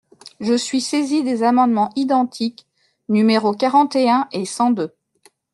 Je 0.39 0.55
suis 0.57 0.81
saisie 0.81 1.23
des 1.23 1.43
amendements 1.43 1.91
identiques 1.95 2.65
numéros 3.07 3.53
quarante 3.53 3.95
et 3.95 4.09
un 4.09 4.27
et 4.31 4.45
cent 4.45 4.71
deux. 4.71 4.95